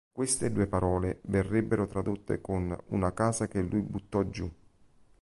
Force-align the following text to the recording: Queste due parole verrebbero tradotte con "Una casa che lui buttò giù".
Queste 0.11 0.51
due 0.51 0.65
parole 0.65 1.19
verrebbero 1.25 1.85
tradotte 1.85 2.41
con 2.41 2.75
"Una 2.87 3.13
casa 3.13 3.47
che 3.47 3.61
lui 3.61 3.81
buttò 3.81 4.23
giù". 4.27 4.51